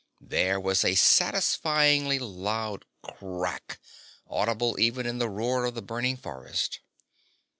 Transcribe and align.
There 0.19 0.59
was 0.59 0.83
a 0.83 0.95
satisfyingly 0.95 2.17
loud 2.17 2.85
crack, 3.03 3.79
audible, 4.27 4.79
even 4.79 5.05
in 5.05 5.19
the 5.19 5.29
roar 5.29 5.65
of 5.65 5.75
the 5.75 5.83
burning 5.83 6.17
forest. 6.17 6.79